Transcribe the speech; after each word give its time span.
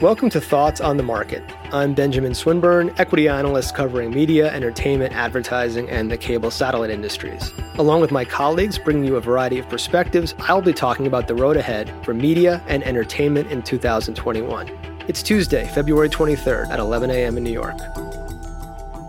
Welcome 0.00 0.30
to 0.30 0.40
Thoughts 0.40 0.80
on 0.80 0.96
the 0.96 1.02
Market. 1.02 1.42
I'm 1.72 1.92
Benjamin 1.92 2.32
Swinburne, 2.32 2.94
equity 2.98 3.28
analyst 3.28 3.74
covering 3.74 4.10
media, 4.10 4.48
entertainment, 4.54 5.12
advertising, 5.12 5.90
and 5.90 6.08
the 6.08 6.16
cable 6.16 6.52
satellite 6.52 6.90
industries. 6.90 7.52
Along 7.78 8.00
with 8.00 8.12
my 8.12 8.24
colleagues 8.24 8.78
bringing 8.78 9.02
you 9.02 9.16
a 9.16 9.20
variety 9.20 9.58
of 9.58 9.68
perspectives, 9.68 10.36
I'll 10.38 10.62
be 10.62 10.72
talking 10.72 11.08
about 11.08 11.26
the 11.26 11.34
road 11.34 11.56
ahead 11.56 11.92
for 12.04 12.14
media 12.14 12.62
and 12.68 12.84
entertainment 12.84 13.50
in 13.50 13.60
2021. 13.60 14.68
It's 15.08 15.20
Tuesday, 15.20 15.66
February 15.74 16.08
23rd 16.08 16.68
at 16.68 16.78
11 16.78 17.10
a.m. 17.10 17.36
in 17.36 17.42
New 17.42 17.50
York. 17.50 17.76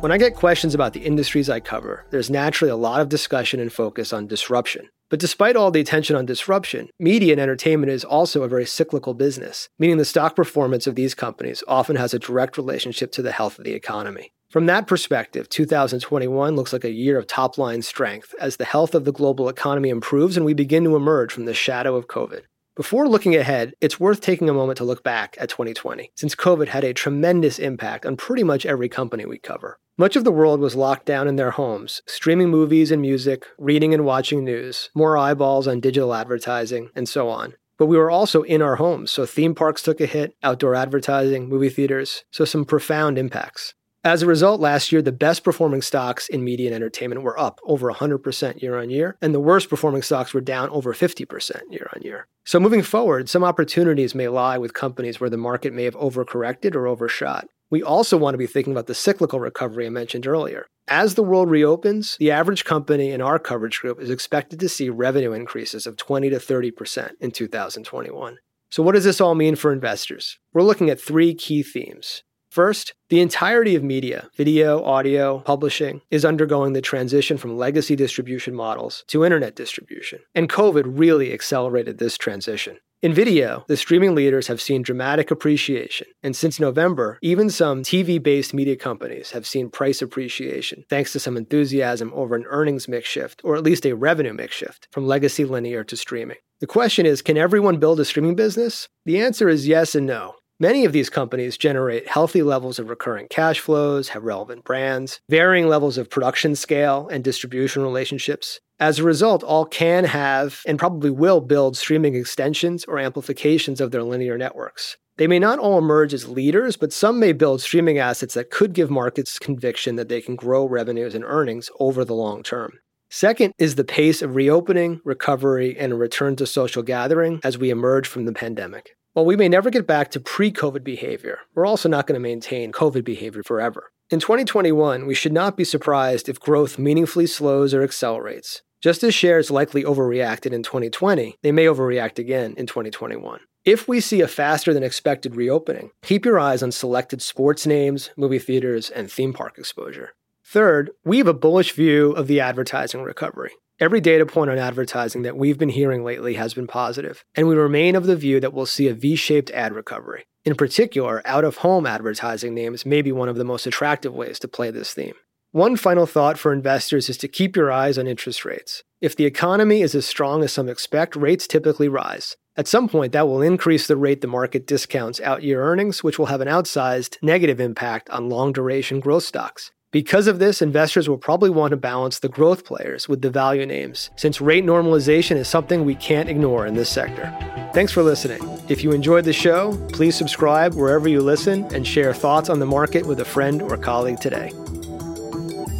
When 0.02 0.12
I 0.12 0.18
get 0.18 0.34
questions 0.34 0.74
about 0.74 0.94
the 0.94 1.02
industries 1.02 1.52
I 1.52 1.60
cover, 1.60 2.08
there's 2.10 2.32
naturally 2.32 2.71
a 2.71 2.76
lot 2.76 3.00
of 3.00 3.10
discussion 3.10 3.60
and 3.60 3.71
focus 3.71 4.12
on 4.12 4.26
disruption. 4.26 4.90
But 5.10 5.20
despite 5.20 5.55
all 5.55 5.71
the 5.71 5.80
attention 5.80 6.16
on 6.16 6.28
disruption, 6.28 6.89
media 7.00 7.34
and 7.34 7.42
entertainment 7.42 7.92
is 7.92 8.05
also 8.05 8.44
a 8.44 8.48
very 8.48 8.66
cyclical 8.66 9.16
business, 9.16 9.68
meaning 9.80 9.98
the 9.98 10.05
stock 10.05 10.36
performance 10.36 10.86
of 10.86 10.93
these 10.93 11.15
companies 11.15 11.64
often 11.68 11.96
has 11.96 12.14
a 12.14 12.20
direct 12.20 12.57
relationship 12.57 13.11
to 13.14 13.24
the 13.24 13.32
health 13.32 13.57
of 13.57 13.65
the 13.65 13.74
economy. 13.74 14.32
From 14.51 14.68
that 14.68 14.87
perspective, 14.87 15.50
2021 15.50 16.56
looks 16.56 16.74
like 16.74 16.84
a 16.84 16.92
year 16.92 17.18
of 17.18 17.25
top 17.25 17.57
line 17.57 17.82
strength 17.82 18.36
as 18.39 18.57
the 18.57 18.65
health 18.65 18.93
of 18.93 19.06
the 19.06 19.11
global 19.11 19.50
economy 19.50 19.89
improves 19.89 20.37
and 20.37 20.46
we 20.46 20.54
begin 20.54 20.84
to 20.84 20.96
emerge 20.96 21.32
from 21.32 21.46
the 21.46 21.54
shadow 21.54 21.96
of 21.96 22.07
COVID. 22.07 22.42
Before 22.79 23.10
looking 23.10 23.36
ahead, 23.36 23.74
it's 23.82 24.00
worth 24.00 24.21
taking 24.21 24.47
a 24.47 24.54
moment 24.54 24.78
to 24.78 24.86
look 24.86 25.04
back 25.04 25.36
at 25.37 25.50
2020, 25.50 26.14
since 26.15 26.33
COVID 26.33 26.70
had 26.70 26.86
a 26.86 26.93
tremendous 26.93 27.60
impact 27.60 28.06
on 28.06 28.15
pretty 28.15 28.42
much 28.42 28.65
every 28.65 28.87
company 28.87 29.25
we 29.25 29.37
cover. 29.37 29.78
Much 29.97 30.15
of 30.15 30.24
the 30.24 30.32
world 30.32 30.61
was 30.61 30.78
locked 30.78 31.06
down 31.06 31.28
in 31.28 31.36
their 31.36 31.51
homes, 31.51 32.02
streaming 32.08 32.50
movies 32.50 32.89
and 32.89 33.02
music, 33.02 33.45
reading 33.58 33.94
and 33.94 34.06
watching 34.06 34.45
news, 34.45 34.92
more 34.95 35.17
eyeballs 35.17 35.67
on 35.67 35.81
digital 35.81 36.14
advertising, 36.14 36.89
and 36.95 37.09
so 37.09 37.28
on. 37.28 37.53
But 37.78 37.88
we 37.88 37.97
were 37.97 38.09
also 38.09 38.44
in 38.44 38.61
our 38.61 38.78
homes, 38.78 39.11
so 39.11 39.25
theme 39.25 39.56
parks 39.56 39.81
took 39.81 40.00
a 40.00 40.06
hit, 40.06 40.38
outdoor 40.42 40.73
advertising, 40.73 41.50
movie 41.50 41.67
theaters, 41.67 42.23
so 42.31 42.45
some 42.45 42.64
profound 42.64 43.17
impacts. 43.17 43.73
As 44.03 44.22
a 44.22 44.28
result, 44.28 44.61
last 44.61 44.94
year, 44.94 45.02
the 45.02 45.11
best 45.11 45.44
performing 45.44 45.81
stocks 45.81 46.30
in 46.30 46.42
media 46.42 46.67
and 46.67 46.75
entertainment 46.75 47.22
were 47.22 47.38
up 47.38 47.59
over 47.64 47.92
100% 47.92 48.61
year 48.61 48.80
on 48.80 48.89
year, 48.89 49.17
and 49.22 49.33
the 49.33 49.42
worst 49.42 49.69
performing 49.69 50.03
stocks 50.03 50.33
were 50.33 50.39
down 50.39 50.69
over 50.69 50.94
50% 50.94 51.61
year 51.69 51.89
on 51.94 52.02
year. 52.02 52.25
So, 52.45 52.61
moving 52.61 52.81
forward, 52.81 53.27
some 53.27 53.44
opportunities 53.44 54.16
may 54.16 54.30
lie 54.30 54.58
with 54.58 54.73
companies 54.73 55.20
where 55.20 55.30
the 55.30 55.36
market 55.36 55.73
may 55.73 55.83
have 55.83 55.95
overcorrected 55.95 56.75
or 56.75 56.88
overshot. 56.88 57.50
We 57.70 57.83
also 57.83 58.16
want 58.16 58.36
to 58.36 58.39
be 58.39 58.47
thinking 58.47 58.72
about 58.72 58.88
the 58.88 58.95
cyclical 58.95 59.42
recovery 59.42 59.86
I 59.86 59.89
mentioned 59.89 60.25
earlier. 60.25 60.67
As 60.88 61.16
the 61.16 61.23
world 61.23 61.52
reopens, 61.52 62.16
the 62.20 62.31
average 62.31 62.64
company 62.64 63.11
in 63.11 63.22
our 63.22 63.38
coverage 63.38 63.81
group 63.81 64.00
is 64.02 64.09
expected 64.09 64.61
to 64.61 64.70
see 64.70 64.89
revenue 64.89 65.33
increases 65.33 65.86
of 65.86 65.97
20 65.97 66.30
to 66.30 66.38
30% 66.38 67.11
in 67.20 67.31
2021. 67.31 68.38
So, 68.72 68.81
what 68.81 68.95
does 68.95 69.03
this 69.03 69.20
all 69.20 69.36
mean 69.36 69.58
for 69.58 69.73
investors? 69.73 70.39
We're 70.53 70.64
looking 70.64 70.89
at 70.89 71.02
three 71.02 71.33
key 71.33 71.64
themes. 71.64 72.23
First, 72.50 72.95
the 73.09 73.22
entirety 73.22 73.75
of 73.75 73.83
media, 73.83 74.30
video, 74.36 74.83
audio, 74.83 75.39
publishing, 75.39 76.02
is 76.09 76.25
undergoing 76.25 76.73
the 76.73 76.81
transition 76.81 77.38
from 77.38 77.58
legacy 77.58 77.95
distribution 77.95 78.55
models 78.55 79.03
to 79.08 79.23
internet 79.23 79.55
distribution. 79.55 80.19
And 80.33 80.50
COVID 80.50 80.83
really 80.88 81.31
accelerated 81.31 82.00
this 82.00 82.17
transition. 82.17 82.80
In 83.02 83.14
video, 83.14 83.64
the 83.70 83.77
streaming 83.77 84.14
leaders 84.14 84.47
have 84.47 84.59
seen 84.59 84.81
dramatic 84.81 85.31
appreciation, 85.31 86.08
and 86.22 86.36
since 86.36 86.59
November, 86.59 87.17
even 87.22 87.50
some 87.50 87.81
TV 87.81 88.22
based 88.22 88.53
media 88.53 88.75
companies 88.75 89.31
have 89.31 89.47
seen 89.47 89.70
price 89.70 90.02
appreciation 90.02 90.83
thanks 90.89 91.14
to 91.14 91.20
some 91.20 91.38
enthusiasm 91.38 92.11
over 92.14 92.36
an 92.36 92.44
earnings 92.50 92.89
mix 92.89 93.08
shift, 93.08 93.39
or 93.45 93.55
at 93.55 93.64
least 93.64 93.86
a 93.86 93.95
revenue 93.95 94.33
mix 94.33 94.55
shift, 94.55 94.89
from 94.92 95.08
legacy 95.08 95.45
linear 95.45 95.83
to 95.86 95.95
streaming. 95.95 96.38
The 96.59 96.67
question 96.67 97.05
is 97.05 97.22
can 97.22 97.38
everyone 97.38 97.80
build 97.80 98.02
a 98.02 98.05
streaming 98.05 98.36
business? 98.36 98.89
The 99.05 99.22
answer 99.22 99.47
is 99.47 99.66
yes 99.66 99.95
and 99.95 100.05
no. 100.05 100.36
Many 100.62 100.84
of 100.84 100.92
these 100.92 101.10
companies 101.10 101.58
generate 101.58 102.10
healthy 102.10 102.44
levels 102.44 102.80
of 102.80 102.90
recurring 102.90 103.28
cash 103.30 103.62
flows, 103.62 104.10
have 104.10 104.26
relevant 104.26 104.66
brands, 104.66 105.22
varying 105.30 105.70
levels 105.70 105.98
of 105.98 106.10
production 106.10 106.54
scale 106.54 107.08
and 107.10 107.23
distribution 107.23 107.82
relationships. 107.82 108.60
As 108.78 109.00
a 109.00 109.06
result, 109.06 109.42
all 109.42 109.66
can 109.66 110.04
have 110.04 110.61
and 110.66 110.78
probably 110.78 111.11
will 111.11 111.39
build 111.39 111.78
streaming 111.78 112.14
extensions 112.14 112.83
or 112.83 113.00
amplifications 113.00 113.80
of 113.80 113.92
their 113.92 114.04
linear 114.04 114.38
networks. 114.38 114.98
They 115.16 115.28
may 115.28 115.39
not 115.39 115.60
all 115.60 115.78
emerge 115.78 116.14
as 116.14 116.28
leaders, 116.28 116.76
but 116.76 116.92
some 116.92 117.22
may 117.22 117.32
build 117.32 117.62
streaming 117.62 117.98
assets 117.98 118.33
that 118.33 118.52
could 118.52 118.73
give 118.73 118.89
markets 118.89 119.39
conviction 119.39 119.95
that 119.95 120.10
they 120.10 120.20
can 120.20 120.36
grow 120.36 120.66
revenues 120.66 121.16
and 121.16 121.23
earnings 121.23 121.70
over 121.80 122.04
the 122.04 122.16
long 122.16 122.44
term. 122.44 122.73
Second 123.10 123.54
is 123.58 123.76
the 123.76 123.86
pace 123.86 124.22
of 124.22 124.36
reopening, 124.36 125.00
recovery, 125.06 125.78
and 125.80 125.94
a 125.94 125.95
return 125.95 126.36
to 126.36 126.45
social 126.45 126.83
gathering 126.83 127.39
as 127.45 127.58
we 127.58 127.70
emerge 127.70 128.07
from 128.07 128.25
the 128.25 128.33
pandemic. 128.33 128.97
While 129.19 129.25
we 129.25 129.35
may 129.35 129.50
never 129.50 129.69
get 129.69 129.85
back 129.85 130.12
to 130.12 130.19
pre 130.22 130.50
COVID 130.50 130.81
behavior, 130.81 131.40
we're 131.53 131.66
also 131.66 131.90
not 131.90 132.07
going 132.07 132.13
to 132.13 132.22
maintain 132.22 132.72
COVID 132.72 133.03
behavior 133.03 133.44
forever. 133.44 133.91
In 134.09 134.22
2021, 134.22 135.06
we 135.06 135.13
should 135.13 135.34
not 135.34 135.57
be 135.57 135.66
surprised 135.66 136.30
if 136.30 136.40
growth 136.40 136.80
meaningfully 136.80 137.28
slows 137.28 137.74
or 137.74 137.84
accelerates. 137.84 138.62
Just 138.80 139.03
as 139.03 139.13
shares 139.13 139.52
likely 139.52 139.84
overreacted 139.84 140.53
in 140.53 140.63
2020, 140.63 141.35
they 141.41 141.52
may 141.52 141.66
overreact 141.66 142.18
again 142.18 142.53
in 142.56 142.66
2021. 142.66 143.41
If 143.66 143.90
we 143.90 144.00
see 144.00 144.22
a 144.22 144.28
faster 144.30 144.74
than 144.74 144.84
expected 144.84 145.36
reopening, 145.36 145.91
keep 146.01 146.24
your 146.24 146.40
eyes 146.40 146.63
on 146.63 146.72
selected 146.72 147.22
sports 147.22 147.68
names, 147.68 148.12
movie 148.16 148.40
theaters, 148.40 148.90
and 148.90 149.12
theme 149.12 149.34
park 149.34 149.57
exposure. 149.57 150.12
Third, 150.46 150.91
we 151.03 151.18
have 151.18 151.28
a 151.28 151.34
bullish 151.34 151.74
view 151.74 152.13
of 152.13 152.28
the 152.28 152.40
advertising 152.40 153.01
recovery. 153.01 153.51
Every 153.79 154.01
data 154.01 154.25
point 154.25 154.51
on 154.51 154.57
advertising 154.57 155.22
that 155.22 155.38
we've 155.38 155.57
been 155.57 155.69
hearing 155.69 156.03
lately 156.03 156.34
has 156.34 156.53
been 156.53 156.67
positive, 156.67 157.23
and 157.34 157.47
we 157.47 157.56
remain 157.56 157.95
of 157.95 158.07
the 158.07 158.17
view 158.17 158.41
that 158.41 158.51
we'll 158.51 158.66
see 158.66 158.90
a 158.90 158.94
V 158.94 159.16
shaped 159.16 159.50
ad 159.51 159.73
recovery. 159.73 160.25
In 160.44 160.56
particular, 160.56 161.22
out 161.23 161.45
of 161.45 161.57
home 161.57 161.85
advertising 161.85 162.53
names 162.53 162.85
may 162.85 163.01
be 163.01 163.13
one 163.13 163.29
of 163.29 163.38
the 163.38 163.45
most 163.45 163.66
attractive 163.66 164.13
ways 164.13 164.38
to 164.39 164.50
play 164.50 164.69
this 164.69 164.94
theme. 164.94 165.13
One 165.51 165.78
final 165.78 166.06
thought 166.06 166.38
for 166.38 166.51
investors 166.51 167.07
is 167.07 167.18
to 167.19 167.29
keep 167.29 167.56
your 167.56 167.72
eyes 167.72 167.97
on 167.97 168.06
interest 168.06 168.44
rates. 168.44 168.84
If 169.00 169.16
the 169.16 169.23
economy 169.23 169.81
is 169.81 169.95
as 169.95 170.06
strong 170.06 170.44
as 170.44 170.51
some 170.51 170.68
expect, 170.68 171.16
rates 171.16 171.47
typically 171.47 171.88
rise. 171.88 172.35
At 172.57 172.68
some 172.68 172.89
point, 172.89 173.13
that 173.13 173.29
will 173.29 173.41
increase 173.41 173.88
the 173.88 173.95
rate 173.95 174.19
the 174.19 174.28
market 174.28 174.68
discounts 174.68 175.22
out 175.22 175.41
year 175.41 175.63
earnings, 175.63 176.03
which 176.03 176.19
will 176.19 176.25
have 176.25 176.41
an 176.41 176.50
outsized 176.50 177.16
negative 177.22 177.62
impact 177.62 178.09
on 178.09 178.28
long 178.28 178.51
duration 178.51 179.00
growth 179.00 179.23
stocks. 179.23 179.72
Because 179.91 180.27
of 180.27 180.38
this, 180.38 180.61
investors 180.61 181.09
will 181.09 181.17
probably 181.17 181.50
want 181.50 181.72
to 181.72 181.77
balance 181.77 182.19
the 182.19 182.29
growth 182.29 182.63
players 182.63 183.09
with 183.09 183.23
the 183.23 183.31
value 183.31 183.66
names, 183.66 184.11
since 184.16 184.39
rate 184.39 184.63
normalization 184.63 185.35
is 185.35 185.47
something 185.47 185.83
we 185.83 185.95
can't 185.95 186.29
ignore 186.29 186.67
in 186.67 186.75
this 186.75 186.91
sector. 186.91 187.35
Thanks 187.73 187.91
for 187.91 188.03
listening. 188.03 188.39
If 188.69 188.83
you 188.83 188.91
enjoyed 188.91 189.25
the 189.25 189.33
show, 189.33 189.75
please 189.91 190.16
subscribe 190.16 190.75
wherever 190.75 191.09
you 191.09 191.22
listen 191.22 191.63
and 191.73 191.88
share 191.88 192.13
thoughts 192.13 192.51
on 192.51 192.59
the 192.59 192.67
market 192.67 193.03
with 193.03 193.19
a 193.22 193.25
friend 193.25 193.63
or 193.63 193.77
colleague 193.77 194.19
today. 194.19 194.51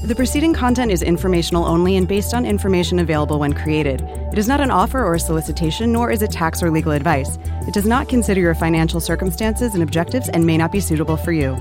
The 0.06 0.16
preceding 0.16 0.56
content 0.56 0.92
is 0.92 1.04
informational 1.04 1.66
only 1.66 1.96
and 1.96 2.08
based 2.08 2.34
on 2.34 2.48
information 2.48 2.98
available 2.98 3.38
when 3.38 3.54
created. 3.54 4.02
It 4.32 4.40
is 4.40 4.48
not 4.48 4.60
an 4.60 4.72
offer 4.72 5.06
or 5.06 5.14
a 5.14 5.20
solicitation, 5.20 5.92
nor 5.92 6.10
is 6.10 6.24
it 6.24 6.32
tax 6.32 6.64
or 6.64 6.72
legal 6.72 6.94
advice. 6.94 7.38
It 7.68 7.76
does 7.76 7.86
not 7.86 8.10
consider 8.10 8.42
your 8.42 8.56
financial 8.56 9.02
circumstances 9.02 9.76
and 9.76 9.84
objectives 9.84 10.30
and 10.30 10.48
may 10.48 10.58
not 10.58 10.72
be 10.72 10.80
suitable 10.80 11.16
for 11.16 11.32
you. 11.32 11.56